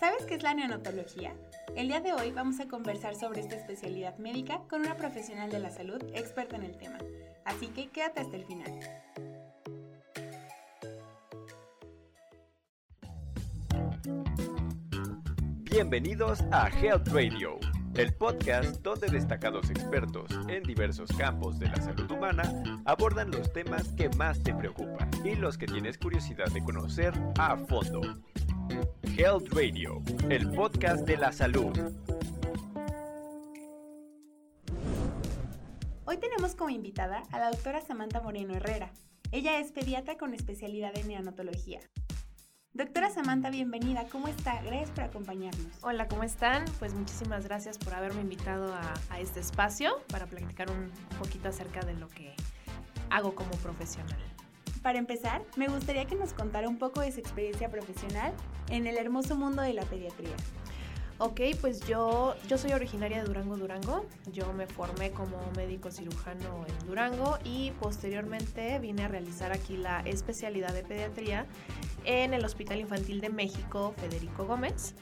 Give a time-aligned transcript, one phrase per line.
[0.00, 1.34] ¿Sabes qué es la neonatología?
[1.74, 5.58] El día de hoy vamos a conversar sobre esta especialidad médica con una profesional de
[5.58, 6.98] la salud experta en el tema.
[7.44, 8.78] Así que quédate hasta el final.
[15.64, 17.58] Bienvenidos a Health Radio,
[17.94, 23.88] el podcast donde destacados expertos en diversos campos de la salud humana abordan los temas
[23.88, 28.00] que más te preocupan y los que tienes curiosidad de conocer a fondo.
[29.16, 31.76] Health Radio, el podcast de la salud.
[36.04, 38.90] Hoy tenemos como invitada a la doctora Samantha Moreno Herrera.
[39.32, 41.80] Ella es pediatra con especialidad en neonatología.
[42.72, 44.06] Doctora Samantha, bienvenida.
[44.10, 44.62] ¿Cómo está?
[44.62, 45.72] Gracias por acompañarnos.
[45.82, 46.64] Hola, ¿cómo están?
[46.78, 51.80] Pues muchísimas gracias por haberme invitado a, a este espacio para platicar un poquito acerca
[51.80, 52.34] de lo que
[53.10, 54.20] hago como profesional.
[54.82, 58.32] Para empezar, me gustaría que nos contara un poco de su experiencia profesional
[58.70, 60.36] en el hermoso mundo de la pediatría.
[61.20, 64.06] Ok, pues yo, yo soy originaria de Durango, Durango.
[64.32, 70.00] Yo me formé como médico cirujano en Durango y posteriormente vine a realizar aquí la
[70.02, 71.46] especialidad de pediatría
[72.04, 74.94] en el Hospital Infantil de México Federico Gómez.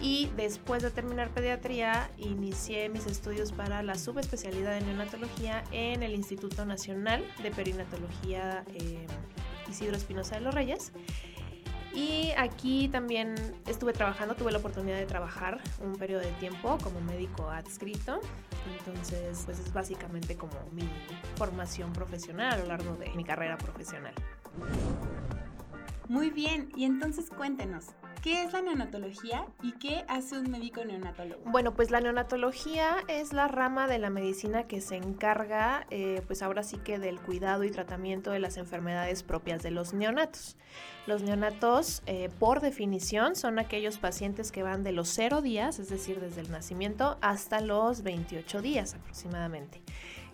[0.00, 6.14] Y después de terminar pediatría, inicié mis estudios para la subespecialidad de neonatología en el
[6.14, 9.06] Instituto Nacional de Perinatología eh,
[9.68, 10.92] Isidro Espinosa de los Reyes.
[11.92, 13.34] Y aquí también
[13.66, 18.20] estuve trabajando, tuve la oportunidad de trabajar un periodo de tiempo como médico adscrito.
[18.78, 20.88] Entonces, pues es básicamente como mi
[21.36, 24.14] formación profesional a lo largo de mi carrera profesional.
[26.08, 27.86] Muy bien, y entonces cuéntenos,
[28.22, 31.42] ¿Qué es la neonatología y qué hace un médico neonatólogo?
[31.46, 36.42] Bueno, pues la neonatología es la rama de la medicina que se encarga, eh, pues
[36.42, 40.56] ahora sí que del cuidado y tratamiento de las enfermedades propias de los neonatos.
[41.06, 45.88] Los neonatos, eh, por definición, son aquellos pacientes que van de los 0 días, es
[45.88, 49.80] decir, desde el nacimiento, hasta los 28 días aproximadamente.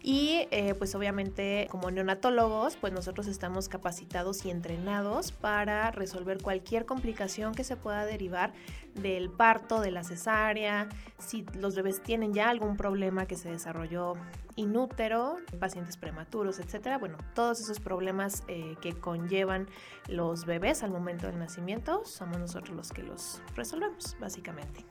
[0.07, 6.85] Y eh, pues obviamente como neonatólogos, pues nosotros estamos capacitados y entrenados para resolver cualquier
[6.85, 8.53] complicación que se pueda derivar
[8.95, 14.13] del parto, de la cesárea, si los bebés tienen ya algún problema que se desarrolló
[14.57, 16.99] inútero, pacientes prematuros, etcétera.
[16.99, 19.69] Bueno, todos esos problemas eh, que conllevan
[20.09, 24.85] los bebés al momento del nacimiento, somos nosotros los que los resolvemos, básicamente.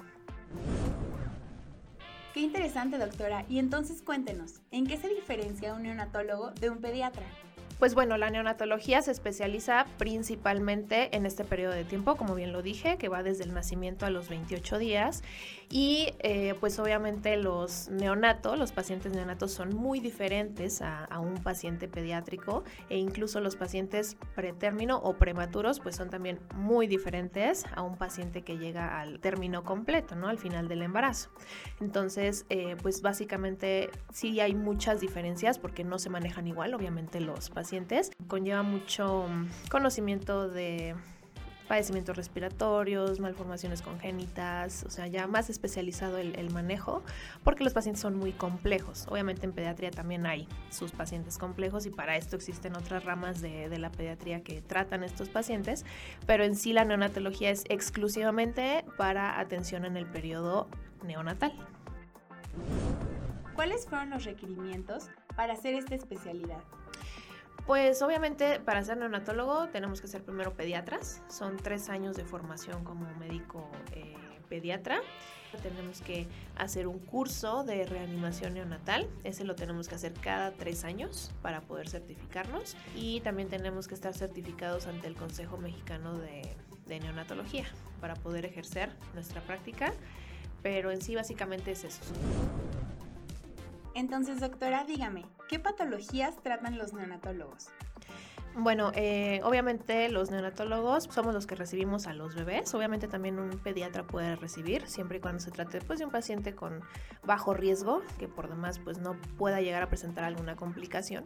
[2.34, 3.46] Qué interesante, doctora.
[3.48, 7.24] Y entonces cuéntenos, ¿en qué se diferencia un neonatólogo de un pediatra?
[7.78, 12.64] Pues bueno, la neonatología se especializa principalmente en este periodo de tiempo, como bien lo
[12.64, 15.22] dije, que va desde el nacimiento a los 28 días.
[15.76, 21.88] Y eh, pues obviamente los neonatos, los pacientes neonatos son muy diferentes a, un paciente
[21.88, 27.98] pediátrico e incluso los pacientes pretérmino o prematuros pues son también muy diferentes a un
[27.98, 30.28] paciente que llega al término completo, ¿no?
[30.28, 31.32] Al final del embarazo.
[31.82, 37.50] Entonces, eh, pues básicamente sí hay muchas diferencias porque no se manejan igual, obviamente los
[37.50, 40.94] pacientes Conlleva mucho mm, conocimiento de
[41.68, 47.04] padecimientos respiratorios, malformaciones congénitas, o sea, ya más especializado el, manejo,
[47.44, 49.06] porque los pacientes son muy complejos.
[49.10, 53.70] Obviamente en pediatría también hay sus pacientes complejos y para esto existen otras ramas de,
[53.70, 55.86] de la pediatría que tratan estos pacientes,
[56.28, 60.68] pero en sí la neonatología es exclusivamente para atención en el periodo
[61.04, 61.54] neonatal.
[63.56, 66.62] ¿Cuáles fueron los requerimientos para hacer esta especialidad?
[67.66, 72.84] Pues obviamente para ser neonatólogo tenemos que ser primero pediatras, son tres años de formación
[72.84, 74.16] como médico eh,
[74.50, 75.02] pediatra.
[75.62, 80.84] Tenemos que hacer un curso de reanimación neonatal, ese lo tenemos que hacer cada tres
[80.84, 86.42] años para poder certificarnos y también tenemos que estar certificados ante el Consejo Mexicano de,
[86.88, 87.66] de Neonatología
[88.02, 89.94] para poder ejercer nuestra práctica,
[90.64, 92.02] pero en sí básicamente es eso.
[93.96, 97.70] Entonces, doctora, dígame, ¿qué patologías tratan los neonatólogos?
[98.56, 102.74] Bueno, eh, obviamente los neonatólogos somos los que recibimos a los bebés.
[102.76, 106.54] Obviamente también un pediatra puede recibir, siempre y cuando se trate pues, de un paciente
[106.54, 106.82] con
[107.24, 111.26] bajo riesgo, que por demás pues, no pueda llegar a presentar alguna complicación.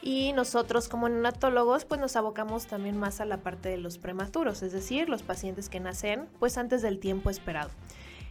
[0.00, 4.62] Y nosotros como neonatólogos pues nos abocamos también más a la parte de los prematuros,
[4.62, 7.70] es decir, los pacientes que nacen pues antes del tiempo esperado.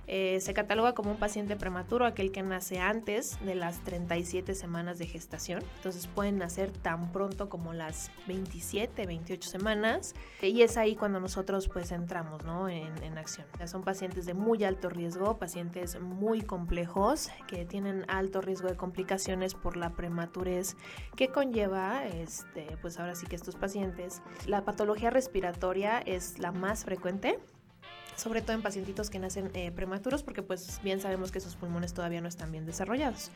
[0.07, 4.97] Eh, se cataloga como un paciente prematuro aquel que nace antes de las 37 semanas
[4.97, 5.63] de gestación.
[5.77, 10.13] Entonces pueden nacer tan pronto como las 27, 28 semanas.
[10.41, 12.67] Y es ahí cuando nosotros pues entramos ¿no?
[12.67, 13.45] en, acción.
[13.65, 19.53] son pacientes de muy alto riesgo, pacientes muy complejos que tienen alto riesgo de complicaciones
[19.53, 20.75] por la prematurez
[21.15, 24.21] que conlleva este, pues ahora sí que estos pacientes.
[24.47, 27.39] La patología respiratoria es la más frecuente
[28.15, 31.93] sobre todo en pacientitos que nacen eh, prematuros, porque pues bien sabemos que sus pulmones
[31.93, 33.31] todavía no están bien desarrollados.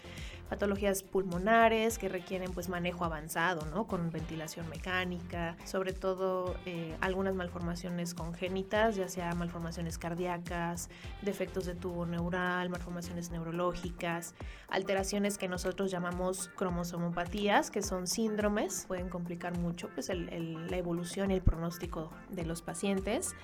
[0.50, 3.86] Patologías pulmonares que requieren pues manejo avanzado, ¿no?
[3.86, 10.90] Con ventilación mecánica, sobre todo eh, algunas malformaciones congénitas, ya sea malformaciones cardíacas,
[11.22, 14.36] defectos de tubo neural, malformaciones neurológicas,
[14.70, 21.36] alteraciones que nosotros llamamos cromosomopatías, que son síndromes, pueden complicar mucho pues la evolución y
[21.36, 23.36] el pronóstico de los pacientes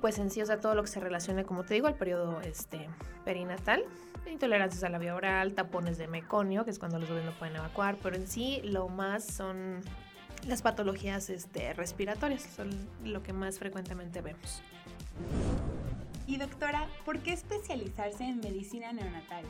[0.00, 2.40] pues en sí, o sea, todo lo que se relacione, como te digo, al periodo
[2.40, 2.88] este,
[3.24, 3.84] perinatal,
[4.30, 7.56] intolerancias a la vía oral, tapones de meconio, que es cuando los bebés no pueden
[7.56, 9.80] evacuar, pero en sí lo más son
[10.46, 12.70] las patologías este, respiratorias, son
[13.04, 14.62] lo que más frecuentemente vemos.
[16.26, 19.44] Y doctora, ¿por qué especializarse en medicina neonatal?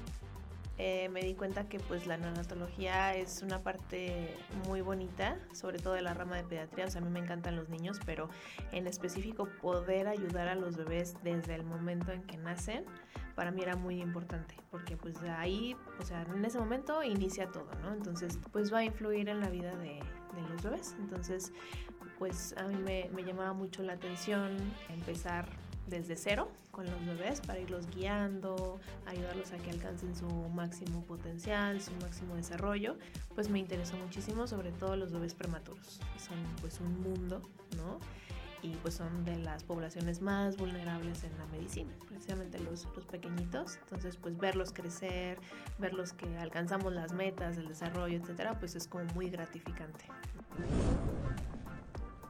[0.83, 4.35] Eh, me di cuenta que pues la neonatología es una parte
[4.67, 6.87] muy bonita, sobre todo de la rama de pediatría.
[6.87, 8.31] O sea, a mí me encantan los niños, pero
[8.73, 12.87] en específico poder ayudar a los bebés desde el momento en que nacen,
[13.35, 17.69] para mí era muy importante, porque pues ahí, o sea, en ese momento inicia todo,
[17.83, 17.93] ¿no?
[17.93, 20.01] Entonces, pues va a influir en la vida de,
[20.51, 20.97] los bebés.
[20.99, 21.53] Entonces,
[22.19, 24.57] pues a mí me llamaba mucho la atención
[24.89, 25.47] empezar
[25.91, 31.81] desde cero con los bebés para irlos guiando, ayudarlos a que alcancen su máximo potencial,
[31.83, 32.97] su máximo desarrollo,
[33.35, 37.43] pues me interesó muchísimo, sobre todo los bebés prematuros, son pues un mundo,
[37.77, 37.99] ¿no?
[38.63, 43.79] Y pues son de las poblaciones más vulnerables en la medicina, precisamente los, los pequeñitos.
[43.79, 45.39] Entonces, pues verlos crecer,
[45.79, 50.05] verlos que alcanzamos las metas, el desarrollo, etcétera, pues es como muy gratificante.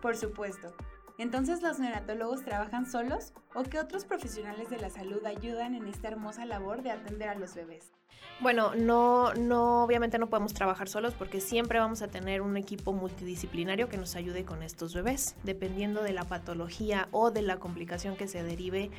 [0.01, 0.73] Por supuesto.
[1.21, 6.09] Entonces, ¿los neonatólogos trabajan solos o qué otros profesionales de la salud ayudan en esta
[6.09, 7.93] hermosa labor de atender a los bebés?
[8.41, 12.95] Bueno, no, no, obviamente no podemos trabajar solos porque siempre vamos a tener un equipo
[12.95, 18.17] multidisciplinario que nos ayude con estos bebés, dependiendo de la patología o de la complicación
[18.17, 18.91] que se derive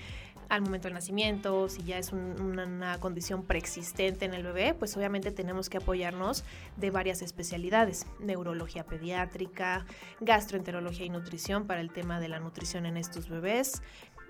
[0.51, 5.31] al momento del nacimiento, si ya es una, condición preexistente en el bebé, pues obviamente
[5.31, 6.43] tenemos que apoyarnos
[6.75, 9.85] de varias especialidades, neurología pediátrica,
[10.19, 13.81] gastroenterología y nutrición para el tema de la nutrición en estos bebés,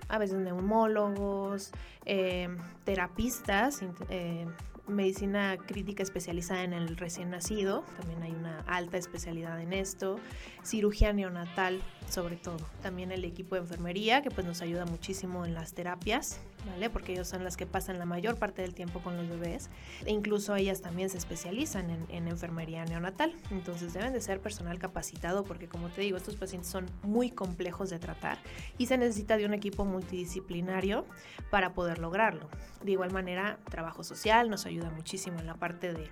[0.08, 1.72] a veces neumólogos,
[2.04, 2.48] eh,
[2.84, 4.46] terapistas, eh,
[4.88, 10.18] medicina crítica especializada en el recién nacido, también hay una alta especialidad en esto,
[10.64, 15.54] cirugía neonatal sobre todo, también el equipo de enfermería que pues nos ayuda muchísimo en
[15.54, 16.90] las terapias, ¿vale?
[16.90, 19.70] Porque ellos son las que pasan la mayor parte del tiempo con los bebés
[20.04, 24.78] e incluso ellas también se especializan en, en enfermería neonatal, entonces deben de ser personal
[24.78, 28.38] capacitado porque como te digo, estos pacientes son muy complejos de tratar
[28.76, 31.06] y se necesita de un equipo multidisciplinario
[31.50, 32.50] para poder lograrlo.
[32.82, 36.08] De igual manera, trabajo social nos ayuda muchísimo en la parte de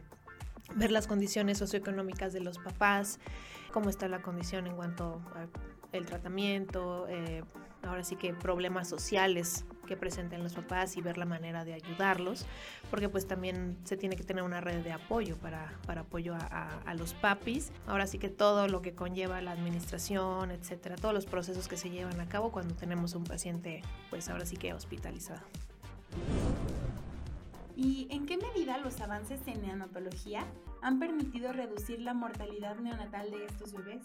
[0.77, 3.19] ver las condiciones socioeconómicas de los papás,
[3.73, 5.21] cómo está la condición en cuanto
[5.93, 7.43] al tratamiento, eh,
[7.83, 12.47] ahora sí que problemas sociales que presenten los papás y ver la manera de ayudarlos,
[12.91, 16.81] porque pues también se tiene que tener una red de apoyo para, para apoyo a,
[16.87, 17.73] a, los papis.
[17.89, 21.91] Ahora sí que todo lo que conlleva la administración, etcétera, todos los procesos que se
[21.91, 25.43] llevan a cabo cuando tenemos un paciente, pues ahora sí que hospitalizado.
[27.81, 30.45] ¿Y en qué medida los avances en neonatología
[30.83, 34.03] han permitido reducir la mortalidad neonatal de estos bebés?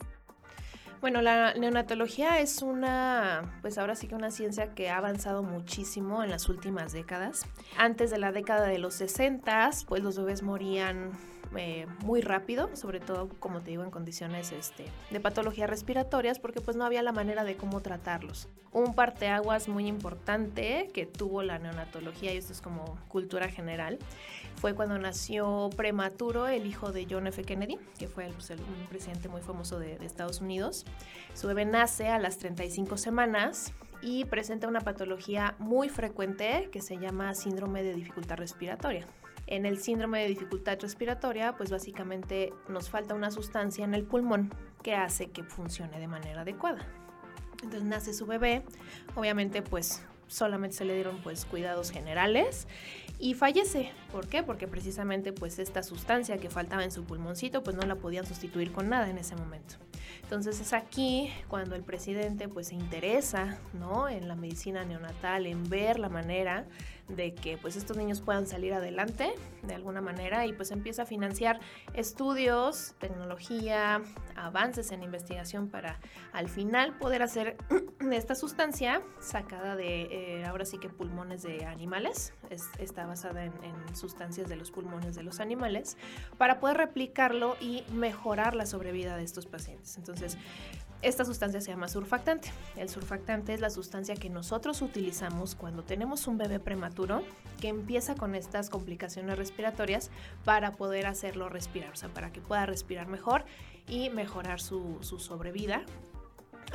[1.01, 6.23] Bueno, la neonatología es una, pues ahora sí que una ciencia que ha avanzado muchísimo
[6.23, 7.45] en las últimas décadas.
[7.77, 11.11] Antes de la década de los 60, pues los bebés morían
[11.57, 16.61] eh, muy rápido, sobre todo, como te digo, en condiciones este, de patologías respiratorias, porque
[16.61, 18.47] pues no había la manera de cómo tratarlos.
[18.71, 23.99] Un parteaguas muy importante que tuvo la neonatología, y esto es como cultura general,
[24.55, 27.43] fue cuando nació prematuro el hijo de John F.
[27.43, 30.85] Kennedy, que fue pues, un presidente muy famoso de, de Estados Unidos.
[31.33, 33.73] Su bebé nace a las 35 semanas
[34.05, 39.07] y presenta una patología muy frecuente que se llama síndrome de dificultad respiratoria.
[39.47, 44.53] En el síndrome de dificultad respiratoria, pues básicamente nos falta una sustancia en el pulmón
[44.83, 46.87] que hace que funcione de manera adecuada.
[47.63, 48.63] Entonces nace su bebé,
[49.15, 52.67] obviamente pues solamente se le dieron pues cuidados generales
[53.17, 53.91] y fallece.
[54.11, 54.43] ¿Por qué?
[54.43, 58.71] Porque precisamente pues esta sustancia que faltaba en su pulmoncito pues no la podían sustituir
[58.71, 59.77] con nada en ese momento.
[60.23, 64.07] Entonces es aquí cuando el presidente pues se interesa, ¿no?
[64.09, 66.65] En la medicina neonatal, en ver la manera
[67.07, 69.33] de que pues estos niños puedan salir adelante
[69.63, 71.59] de alguna manera y pues empieza a financiar
[71.93, 74.01] estudios, tecnología,
[74.35, 75.99] avances en investigación para
[76.33, 77.57] al final poder hacer
[78.11, 82.33] esta sustancia sacada de eh, ahora sí que pulmones de animales,
[82.79, 85.97] está basada en, en sustancias de los pulmones de los animales
[86.37, 89.97] para poder replicarlo y mejorar la sobrevida de estos pacientes.
[89.97, 90.37] Entonces,
[91.05, 92.51] esta sustancia se llama surfactante.
[92.75, 97.21] El surfactante es la sustancia que nosotros utilizamos cuando tenemos un bebé prematuro
[97.61, 100.09] que empieza con estas complicaciones respiratorias
[100.43, 103.45] para poder hacerlo respirar, o sea, para que pueda respirar mejor
[103.87, 105.83] y mejorar su, su sobrevida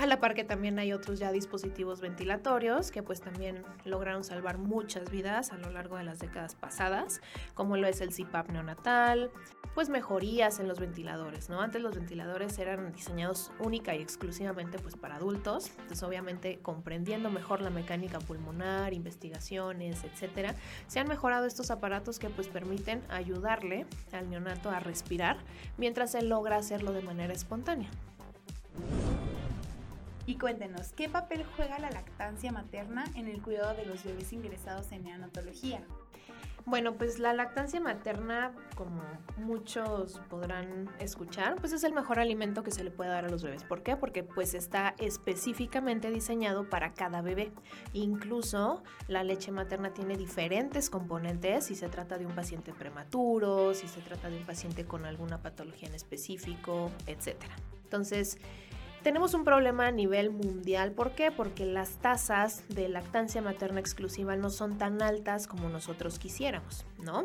[0.00, 4.56] a la par que también hay otros ya dispositivos ventilatorios que pues también lograron salvar
[4.56, 7.20] muchas vidas a lo largo de las décadas pasadas,
[7.54, 9.30] como lo es el CPAP neonatal,
[9.74, 11.60] pues mejorías en los ventiladores, ¿no?
[11.60, 17.60] Antes los ventiladores eran diseñados única y exclusivamente pues para adultos, entonces obviamente comprendiendo mejor
[17.60, 20.54] la mecánica pulmonar, investigaciones, etcétera,
[20.86, 25.36] se han mejorado estos aparatos que pues permiten ayudarle al neonato a respirar
[25.76, 27.90] mientras él logra hacerlo de manera espontánea.
[30.30, 34.92] Y cuéntenos, ¿qué papel juega la lactancia materna en el cuidado de los bebés ingresados
[34.92, 35.82] en neonatología?
[36.66, 39.02] Bueno, pues la lactancia materna, como
[39.38, 43.42] muchos podrán escuchar, pues es el mejor alimento que se le puede dar a los
[43.42, 43.64] bebés.
[43.64, 43.96] ¿Por qué?
[43.96, 47.50] Porque pues está específicamente diseñado para cada bebé.
[47.92, 53.88] Incluso la leche materna tiene diferentes componentes si se trata de un paciente prematuro, si
[53.88, 57.34] se trata de un paciente con alguna patología en específico, etc.
[57.82, 58.38] Entonces,
[59.02, 60.92] tenemos un problema a nivel mundial.
[60.92, 61.30] ¿Por qué?
[61.30, 67.24] Porque las tasas de lactancia materna exclusiva no son tan altas como nosotros quisiéramos, ¿no?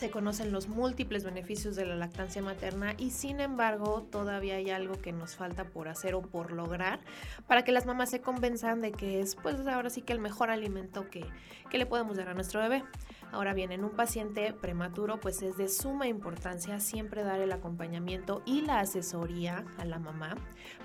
[0.00, 4.94] Se conocen los múltiples beneficios de la lactancia materna y sin embargo todavía hay algo
[4.94, 7.00] que nos falta por hacer o por lograr
[7.46, 10.48] para que las mamás se convenzan de que es pues ahora sí que el mejor
[10.48, 11.26] alimento que,
[11.68, 12.82] que le podemos dar a nuestro bebé.
[13.30, 18.42] Ahora bien, en un paciente prematuro, pues es de suma importancia siempre dar el acompañamiento
[18.46, 20.34] y la asesoría a la mamá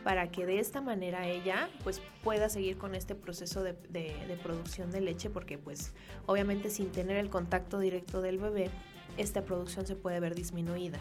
[0.04, 4.92] para que de esta manera ella pues pueda seguir con este proceso de, de producción
[4.92, 5.94] de leche porque pues
[6.26, 8.70] obviamente sin tener el contacto directo del bebé,
[9.18, 11.00] esta producción se puede ver disminuida.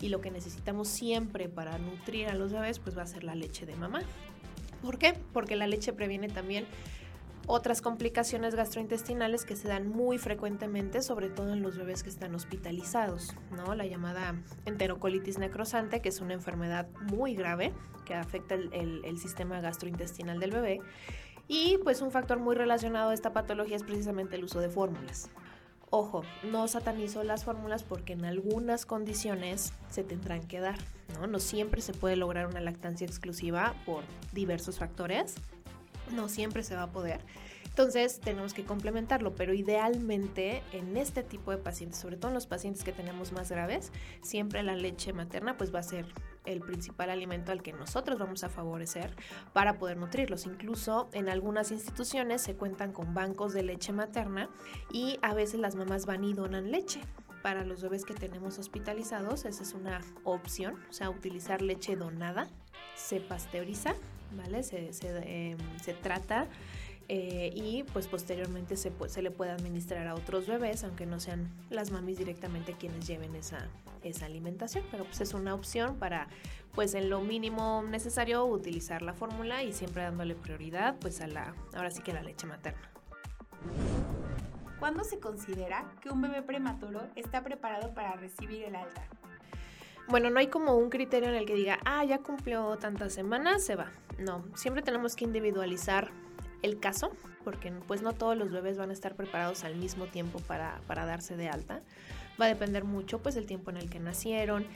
[0.00, 3.34] Y lo que necesitamos siempre para nutrir a los bebés pues va a ser la
[3.34, 4.02] leche de mamá.
[4.82, 5.14] ¿Por qué?
[5.32, 6.66] Porque la leche previene también
[7.46, 12.34] otras complicaciones gastrointestinales que se dan muy frecuentemente, sobre todo en los bebés que están
[12.34, 13.74] hospitalizados, ¿no?
[13.74, 17.72] La llamada enterocolitis necrosante, que es una enfermedad muy grave
[18.04, 20.80] que afecta el, sistema gastrointestinal del bebé.
[21.46, 25.30] Y pues un factor muy relacionado a esta patología es precisamente el uso de fórmulas.
[25.96, 30.76] Ojo, no satanizo las fórmulas porque en algunas condiciones se tendrán que dar,
[31.20, 31.28] ¿no?
[31.28, 35.36] No siempre se puede lograr una lactancia exclusiva por diversos factores
[36.12, 37.20] no siempre se va a poder.
[37.64, 42.46] Entonces tenemos que complementarlo, pero idealmente en este tipo de pacientes, sobre todo en los
[42.46, 43.90] pacientes que tenemos más graves,
[44.22, 46.06] siempre la leche materna pues va a ser
[46.44, 49.14] el principal alimento al que nosotros vamos a favorecer
[49.52, 50.46] para poder nutrirlos.
[50.46, 54.48] Incluso en algunas instituciones se cuentan con bancos de leche materna
[54.92, 57.00] y a veces las mamás van y donan leche
[57.42, 59.44] para los bebés que tenemos hospitalizados.
[59.44, 62.48] Esa es una opción, o sea, utilizar leche donada.
[62.94, 63.94] Se pasteuriza
[64.36, 64.62] ¿vale?
[64.62, 65.58] Se, em,
[66.02, 66.46] trata
[67.08, 71.50] eh, y pues posteriormente se, se le puede administrar a otros bebés, aunque no sean
[71.70, 73.68] las mamis directamente quienes lleven esa,
[74.02, 76.28] esa alimentación, pero pues es una opción para
[76.74, 81.54] pues en lo mínimo necesario utilizar la fórmula y siempre dándole prioridad pues a la,
[81.74, 82.90] ahora sí que a la leche materna.
[84.78, 89.06] ¿Cuándo se considera que un bebé prematuro está preparado para recibir el alta?
[90.08, 93.64] Bueno, no hay como un criterio en el que diga, ah, ya cumplió tantas semanas,
[93.64, 93.92] se va.
[94.18, 96.10] No, siempre tenemos que individualizar
[96.64, 97.12] el caso,
[97.44, 101.04] porque pues no todos los bebés van a estar preparados al mismo tiempo para, para
[101.04, 101.82] darse de alta.
[102.40, 104.66] Va a depender mucho pues el tiempo en el que nacieron,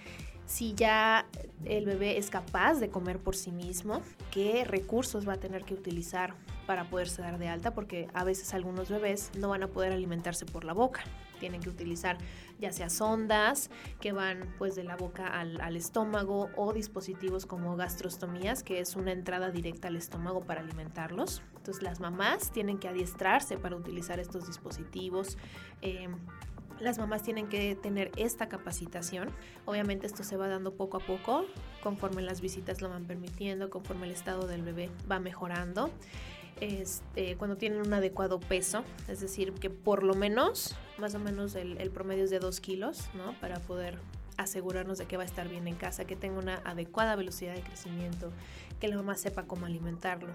[0.49, 1.27] si ya
[1.67, 5.75] el bebé es capaz de comer por sí mismo, qué recursos va a tener que
[5.75, 6.35] utilizar
[6.67, 10.47] para poderse dar de alta, porque a veces algunos bebés no van a poder alimentarse
[10.47, 11.05] por la boca.
[11.39, 12.19] Tienen que utilizar
[12.59, 17.77] ya sea sondas que van pues de la boca al, al estómago o dispositivos como
[17.77, 21.43] gastrostomías, que es una entrada directa al estómago para alimentarlos.
[21.57, 25.37] Entonces las mamás tienen que adiestrarse para utilizar estos dispositivos.
[25.83, 26.09] Eh,
[26.81, 29.31] las mamás tienen que tener esta capacitación.
[29.67, 31.45] Obviamente esto se va dando poco a poco,
[31.83, 35.91] conforme las visitas lo van permitiendo, conforme el estado del bebé va mejorando.
[36.61, 41.55] Este, cuando tienen un adecuado peso, es decir, que por lo menos, más o menos
[41.55, 43.39] el, promedio es de 2 kilos, ¿no?
[43.41, 43.99] Para poder
[44.37, 47.63] asegurarnos de que va a estar bien en casa, que tenga una adecuada velocidad de
[47.63, 48.31] crecimiento,
[48.81, 50.29] que la mamá sepa cómo alimentarlo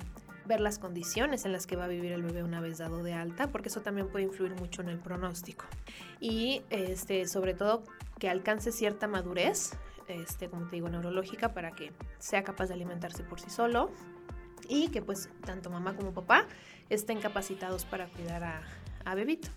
[0.46, 3.13] ver las condiciones en las que va a vivir el bebé una vez dado de
[3.13, 5.65] alta, porque eso también puede influir mucho en el pronóstico.
[6.20, 7.84] Y este, sobre todo
[8.20, 9.72] que alcance cierta madurez,
[10.08, 13.89] este, como te digo, neurológica, para que sea capaz de alimentarse por sí solo
[14.70, 16.46] y que pues tanto mamá como papá
[16.89, 18.62] estén capacitados para cuidar a,
[19.05, 19.50] a bebito.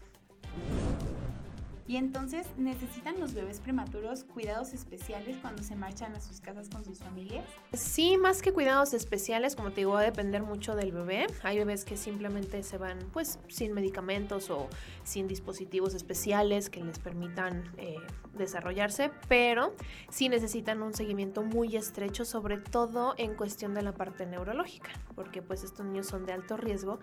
[1.88, 6.84] Y entonces, ¿necesitan los bebés prematuros cuidados especiales cuando se marchan a sus casas con
[6.84, 7.44] sus familias?
[7.74, 11.26] Sí, más que cuidados especiales, como te digo, va a depender mucho del bebé.
[11.44, 14.68] Hay bebés que simplemente se van pues sin medicamentos o
[15.04, 17.96] sin dispositivos especiales que les permitan eh,
[18.34, 19.74] desarrollarse, pero
[20.10, 25.40] sí necesitan un seguimiento muy estrecho, sobre todo en cuestión de la parte neurológica, porque
[25.40, 26.98] pues estos niños son de alto riesgo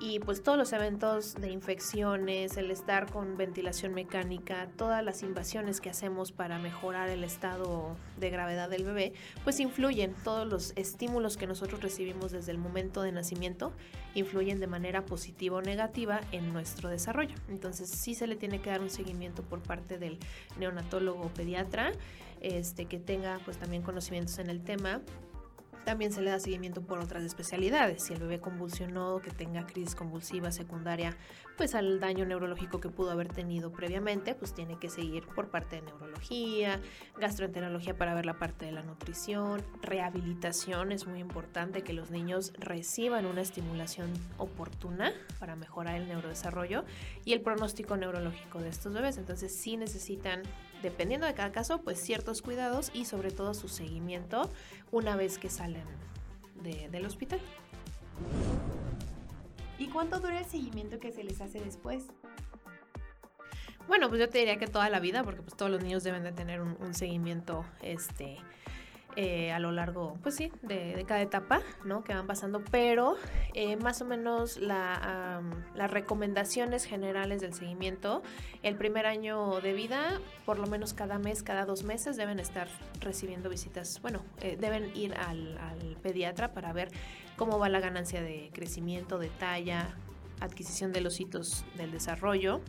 [0.00, 5.80] y pues todos los eventos de infecciones, el estar con ventilación mecánica, todas las invasiones
[5.80, 9.12] que hacemos para mejorar el estado de gravedad del bebé,
[9.42, 13.72] pues influyen, todos los estímulos que nosotros recibimos desde el momento de nacimiento
[14.14, 17.34] influyen de manera positiva o negativa en nuestro desarrollo.
[17.48, 20.18] Entonces sí se le tiene que dar un seguimiento por parte del
[20.58, 21.92] neonatólogo o pediatra,
[22.40, 25.00] este, que tenga pues también conocimientos en el tema
[25.84, 28.04] también se le da seguimiento por otras especialidades.
[28.04, 31.16] Si el bebé convulsionó, que tenga crisis convulsiva secundaria,
[31.56, 35.76] pues al daño neurológico que pudo haber tenido previamente, pues tiene que seguir por parte
[35.76, 36.80] de neurología,
[37.18, 40.92] gastroenterología para ver la parte de la nutrición, rehabilitación.
[40.92, 46.84] Es muy importante que los niños reciban una estimulación oportuna para mejorar el neurodesarrollo
[47.24, 49.18] y el pronóstico neurológico de estos bebés.
[49.18, 50.42] Entonces sí necesitan
[50.82, 54.50] dependiendo de cada caso, pues ciertos cuidados y sobre todo su seguimiento
[54.90, 55.84] una vez que salen
[56.62, 57.40] del hospital.
[59.78, 62.04] ¿Y cuánto dura el seguimiento que se les hace después?
[63.86, 66.22] Bueno, pues yo te diría que toda la vida, porque pues todos los niños deben
[66.22, 68.36] de tener un, un seguimiento este,
[69.16, 72.04] eh, a lo largo, pues sí, de, cada etapa, ¿no?
[72.04, 73.16] Que van pasando, pero
[73.54, 75.42] eh, más o menos la,
[75.74, 78.22] las recomendaciones generales del seguimiento,
[78.62, 82.68] el primer año de vida, por lo menos cada mes, cada dos meses, deben estar
[83.00, 86.90] recibiendo visitas, bueno, eh, deben ir al, al pediatra para ver
[87.36, 89.96] cómo va la ganancia de crecimiento, de talla,
[90.40, 92.60] adquisición de los hitos del desarrollo.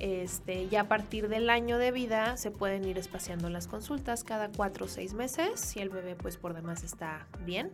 [0.00, 4.50] Este, ya a partir del año de vida se pueden ir espaciando las consultas cada
[4.50, 7.70] cuatro o seis meses si el bebé pues por demás está bien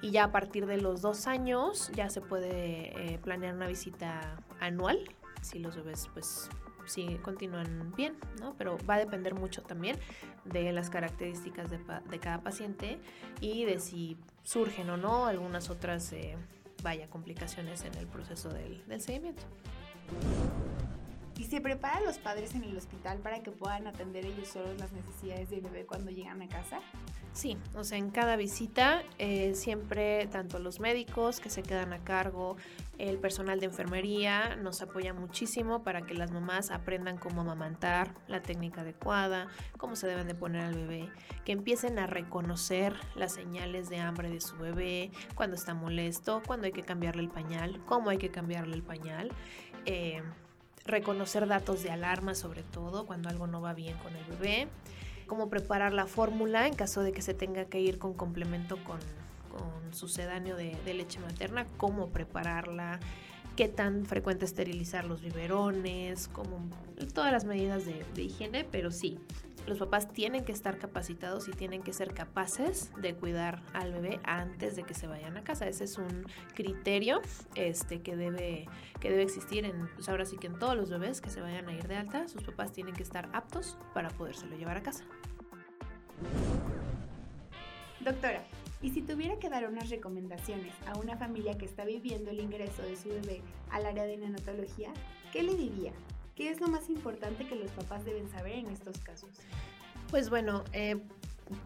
[0.00, 4.40] y ya a partir de los dos años ya se puede eh, planear una visita
[4.60, 5.00] anual
[5.42, 6.48] si los bebés pues
[6.86, 8.54] si continúan bien, ¿no?
[8.56, 9.98] Pero va a depender mucho también
[10.44, 12.98] de las características de, cada paciente
[13.40, 16.36] y de si surgen o no algunas otras, eh,
[16.86, 19.42] vaya, complicaciones en el proceso del, del seguimiento.
[21.38, 24.92] ¿Y se preparan los padres en el hospital para que puedan atender ellos solos las
[24.92, 26.80] necesidades del bebé cuando llegan a casa?
[27.34, 32.02] Sí, o sea, en cada visita eh, siempre tanto los médicos que se quedan a
[32.02, 32.56] cargo,
[32.96, 38.40] el personal de enfermería nos apoya muchísimo para que las mamás aprendan cómo amamantar, la
[38.40, 41.10] técnica adecuada, cómo se deben de poner al bebé,
[41.44, 46.64] que empiecen a reconocer las señales de hambre de su bebé, cuando está molesto, cuando
[46.64, 49.30] hay que cambiarle el pañal, cómo hay que cambiarle el pañal.
[49.84, 50.22] Eh,
[50.86, 54.68] reconocer datos de alarma sobre todo cuando algo no va bien con el bebé,
[55.26, 58.98] cómo preparar la fórmula en caso de que se tenga que ir con complemento con,
[59.50, 63.00] con sucedáneo de, leche materna, cómo prepararla,
[63.56, 66.68] qué tan frecuente esterilizar los biberones, como
[67.14, 69.18] todas las medidas de, higiene, pero sí,
[69.66, 74.20] los papás tienen que estar capacitados y tienen que ser capaces de cuidar al bebé
[74.24, 75.66] antes de que se vayan a casa.
[75.66, 76.24] Ese es un
[76.54, 77.20] criterio
[77.54, 78.66] este, que, debe,
[79.00, 81.68] que debe existir en, pues ahora sí que en todos los bebés que se vayan
[81.68, 85.04] a ir de alta, sus papás tienen que estar aptos para podérselo llevar a casa.
[88.00, 88.44] Doctora,
[88.82, 92.82] y si tuviera que dar unas recomendaciones a una familia que está viviendo el ingreso
[92.82, 94.92] de su bebé al área de neonatología,
[95.32, 95.92] ¿qué le diría?
[96.36, 99.30] ¿Qué es lo más importante que los papás deben saber en estos casos?
[100.10, 101.00] Pues bueno, eh,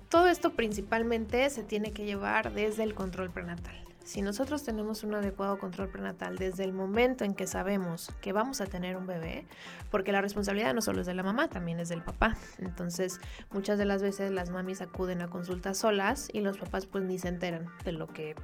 [0.09, 3.75] todo esto principalmente se tiene que llevar desde el control prenatal.
[4.05, 8.61] Si nosotros tenemos un adecuado control prenatal desde el momento en que sabemos que vamos
[8.61, 9.45] a tener un bebé,
[9.91, 12.37] porque la responsabilidad no solo es de la mamá, también es del papá.
[12.59, 17.03] Entonces, muchas de las veces las mamis acuden a consultas solas y los papás pues
[17.03, 18.37] ni se enteran de lo que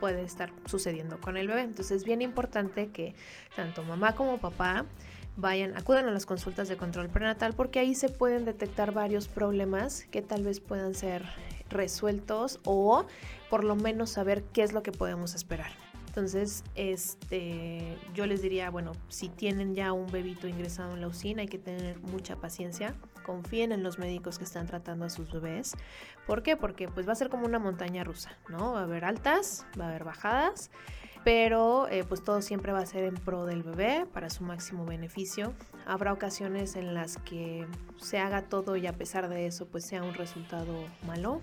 [0.00, 1.62] puede estar sucediendo con el bebé.
[1.62, 3.14] Entonces, es bien importante que
[3.54, 4.86] tanto mamá como papá
[5.36, 10.04] vayan, acudan a las consultas de control prenatal porque ahí se pueden detectar varios problemas
[10.10, 11.24] que tal vez puedan ser
[11.70, 13.06] resueltos o
[13.50, 15.70] por lo menos saber qué es lo que podemos esperar.
[16.06, 21.42] Entonces, este, yo les diría, bueno, si tienen ya un bebito ingresado en la usina,
[21.42, 22.94] hay que tener mucha paciencia.
[23.26, 25.72] Confíen en los médicos que están tratando a sus bebés.
[26.24, 26.56] ¿Por qué?
[26.56, 28.74] Porque pues va a ser como una montaña rusa, ¿no?
[28.74, 30.70] Va a haber altas, va a haber bajadas
[31.24, 34.84] pero eh, pues todo siempre va a ser en pro del bebé para su máximo
[34.84, 35.54] beneficio.
[35.86, 40.02] Habrá ocasiones en las que se haga todo y a pesar de eso pues sea
[40.02, 41.40] un resultado malo,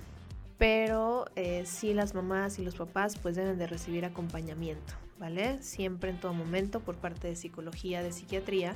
[0.60, 5.62] pero eh, sí las mamás y los papás pues deben de recibir acompañamiento, ¿vale?
[5.64, 8.76] Siempre en todo momento por parte de psicología, de psiquiatría,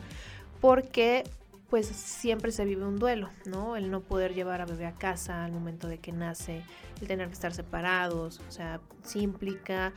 [0.59, 1.23] porque
[1.69, 3.75] pues siempre se vive un duelo, ¿no?
[3.75, 6.63] El no poder llevar a bebé a casa al momento de que nace,
[7.01, 9.93] el tener que estar separados, o sea, sí implica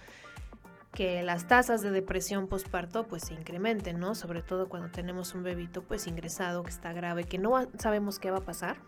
[0.98, 4.16] que las tasas de depresión postparto pues se incrementen, ¿no?
[4.16, 8.32] Sobre todo cuando tenemos un bebito pues ingresado que está grave, que no sabemos qué
[8.32, 8.78] va a pasar.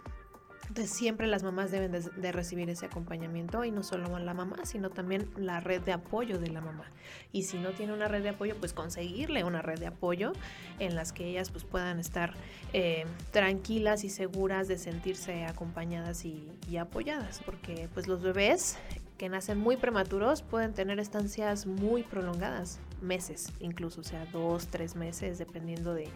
[0.85, 5.29] Siempre las mamás deben de, recibir ese acompañamiento y no solo la mamá, sino también
[5.37, 6.85] la red de apoyo de la mamá.
[7.33, 10.33] Y si no tiene una red de apoyo, pues conseguirle una red de apoyo
[10.79, 12.35] en las que ellas pues puedan estar
[12.73, 18.79] eh, tranquilas y seguras de sentirse acompañadas y, y apoyadas, porque pues los bebés
[19.19, 24.97] que nacen muy prematuros pueden tener estancias muy prolongadas, meses incluso, o sea, dos, tres
[24.97, 26.09] meses, dependiendo de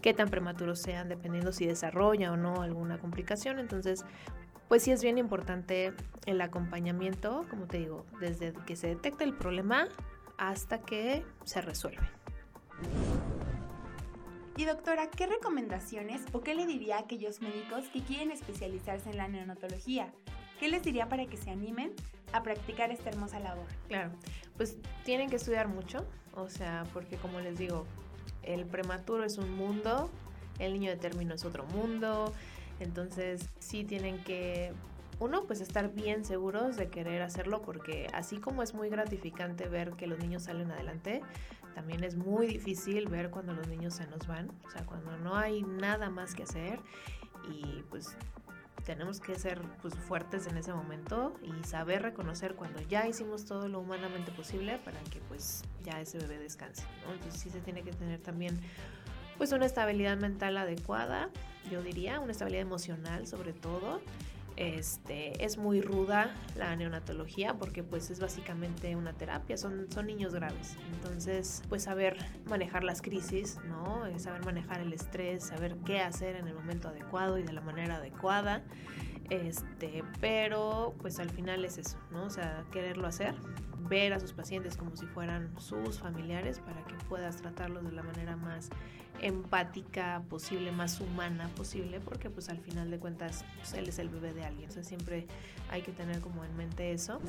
[0.00, 3.58] qué tan prematuros sean, dependiendo si desarrolla o no alguna complicación.
[3.58, 4.04] Entonces,
[4.68, 5.92] pues sí es bien importante
[6.26, 9.88] el acompañamiento, como te digo, desde que se detecta el problema
[10.38, 12.08] hasta que se resuelve.
[14.56, 19.16] Y doctora, ¿qué recomendaciones o qué le diría a aquellos médicos que quieren especializarse en
[19.16, 20.12] la neonatología?
[20.60, 21.92] ¿Qué les diría para que se animen
[22.32, 23.66] a practicar esta hermosa labor?
[23.88, 24.10] Claro,
[24.56, 27.86] pues tienen que estudiar mucho, o sea, porque como les digo,
[28.42, 30.10] el prematuro es un mundo,
[30.58, 32.32] el niño de término es otro mundo,
[32.80, 34.72] entonces sí tienen que
[35.20, 39.92] uno, pues estar bien seguros de querer hacerlo porque así como es muy gratificante ver
[39.92, 41.22] que los niños salen adelante,
[41.74, 45.36] también es muy difícil ver cuando los niños se nos van, o sea, cuando no
[45.36, 46.80] hay nada más que hacer
[47.48, 48.16] y pues
[48.84, 53.68] tenemos que ser pues, fuertes en ese momento y saber reconocer cuando ya hicimos todo
[53.68, 57.92] lo humanamente posible para que pues ya ese bebé descanse, Entonces sí se tiene que
[57.92, 58.60] tener también
[59.38, 61.28] pues una estabilidad mental adecuada,
[61.70, 64.00] yo diría, una estabilidad emocional sobre todo.
[64.56, 70.34] Este, es muy ruda la neonatología porque pues es básicamente una terapia, son, son niños
[70.34, 70.76] graves.
[70.92, 74.06] Entonces, pues saber manejar las crisis, ¿no?
[74.06, 77.60] Eh, saber manejar el estrés, saber qué hacer en el momento adecuado y de la
[77.60, 78.62] manera adecuada.
[79.30, 82.24] Este, pero pues al final es eso, ¿no?
[82.24, 83.34] O sea, quererlo hacer,
[83.88, 88.02] ver a sus pacientes como si fueran sus familiares para que puedas tratarlos de la
[88.02, 88.70] manera más
[89.20, 94.08] empática posible, más humana posible, porque pues al final de cuentas pues, él es el
[94.08, 95.26] bebé de alguien, o siempre
[95.70, 97.20] hay que tener como en mente eso.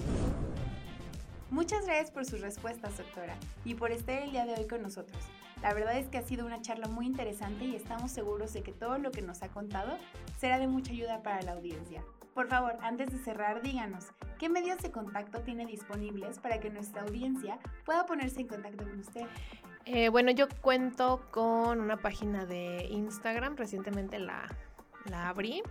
[1.51, 5.21] Muchas gracias por sus respuestas, doctora, y por estar el día de hoy con nosotros.
[5.61, 8.71] La verdad es que ha sido una charla muy interesante y estamos seguros de que
[8.71, 9.97] todo lo que nos ha contado
[10.37, 12.03] será de mucha ayuda para la audiencia.
[12.33, 14.07] Por favor, antes de cerrar, díganos,
[14.39, 18.99] ¿qué medios de contacto tiene disponibles para que nuestra audiencia pueda ponerse en contacto con
[18.99, 19.27] usted?
[19.85, 24.47] Eh, bueno, yo cuento con una página de Instagram, recientemente la,
[25.05, 25.61] la abrí.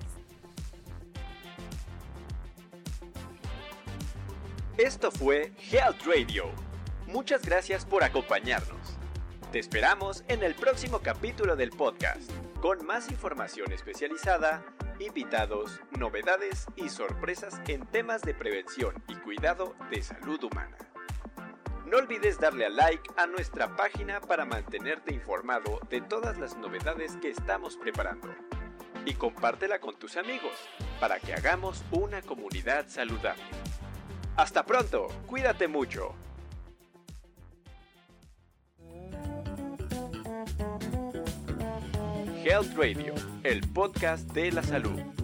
[4.76, 6.69] Esto fue Health Radio
[7.10, 8.96] Muchas gracias por acompañarnos.
[9.50, 14.64] Te esperamos en el próximo capítulo del podcast, con más información especializada,
[15.00, 20.76] invitados, novedades y sorpresas en temas de prevención y cuidado de salud humana.
[21.84, 27.16] No olvides darle a like a nuestra página para mantenerte informado de todas las novedades
[27.16, 28.32] que estamos preparando.
[29.04, 30.54] Y compártela con tus amigos
[31.00, 33.42] para que hagamos una comunidad saludable.
[34.36, 36.14] Hasta pronto, cuídate mucho.
[42.44, 45.19] Health Radio, el podcast de la salud.